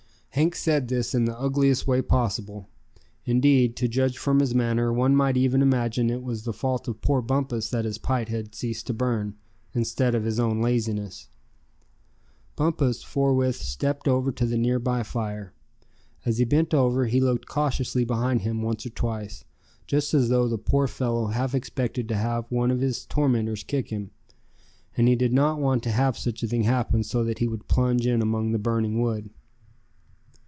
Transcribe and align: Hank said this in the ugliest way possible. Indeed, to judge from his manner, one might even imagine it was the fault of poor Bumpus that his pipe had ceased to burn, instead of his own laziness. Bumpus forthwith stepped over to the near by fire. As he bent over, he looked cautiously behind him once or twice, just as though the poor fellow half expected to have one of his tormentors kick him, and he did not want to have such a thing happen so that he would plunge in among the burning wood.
Hank 0.35 0.55
said 0.55 0.87
this 0.87 1.13
in 1.13 1.25
the 1.25 1.37
ugliest 1.37 1.85
way 1.85 2.01
possible. 2.01 2.69
Indeed, 3.25 3.75
to 3.75 3.89
judge 3.89 4.17
from 4.17 4.39
his 4.39 4.55
manner, 4.55 4.93
one 4.93 5.13
might 5.13 5.35
even 5.35 5.61
imagine 5.61 6.09
it 6.09 6.23
was 6.23 6.43
the 6.43 6.53
fault 6.53 6.87
of 6.87 7.01
poor 7.01 7.21
Bumpus 7.21 7.69
that 7.69 7.83
his 7.83 7.97
pipe 7.97 8.29
had 8.29 8.55
ceased 8.55 8.87
to 8.87 8.93
burn, 8.93 9.35
instead 9.73 10.15
of 10.15 10.23
his 10.23 10.39
own 10.39 10.61
laziness. 10.61 11.27
Bumpus 12.55 13.03
forthwith 13.03 13.57
stepped 13.57 14.07
over 14.07 14.31
to 14.31 14.45
the 14.45 14.57
near 14.57 14.79
by 14.79 15.03
fire. 15.03 15.51
As 16.25 16.37
he 16.37 16.45
bent 16.45 16.73
over, 16.73 17.07
he 17.07 17.19
looked 17.19 17.45
cautiously 17.47 18.05
behind 18.05 18.43
him 18.43 18.61
once 18.61 18.85
or 18.85 18.91
twice, 18.91 19.43
just 19.85 20.13
as 20.13 20.29
though 20.29 20.47
the 20.47 20.57
poor 20.57 20.87
fellow 20.87 21.27
half 21.27 21.53
expected 21.53 22.07
to 22.07 22.15
have 22.15 22.49
one 22.49 22.71
of 22.71 22.79
his 22.79 23.05
tormentors 23.05 23.63
kick 23.65 23.89
him, 23.89 24.11
and 24.95 25.09
he 25.09 25.15
did 25.17 25.33
not 25.33 25.59
want 25.59 25.83
to 25.83 25.91
have 25.91 26.17
such 26.17 26.41
a 26.41 26.47
thing 26.47 26.63
happen 26.63 27.03
so 27.03 27.21
that 27.25 27.39
he 27.39 27.49
would 27.49 27.67
plunge 27.67 28.07
in 28.07 28.21
among 28.21 28.53
the 28.53 28.57
burning 28.57 29.01
wood. 29.01 29.29